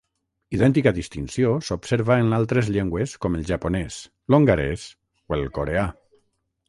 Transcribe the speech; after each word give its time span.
Idèntica 0.59 0.93
distinció 0.95 1.51
s'observa 1.67 2.17
en 2.23 2.33
altres 2.37 2.71
llengües 2.77 3.13
com 3.27 3.37
el 3.41 3.45
japonès, 3.53 3.99
l'hongarès 4.35 4.87
o 5.29 5.37
el 5.39 5.45
coreà. 5.59 5.89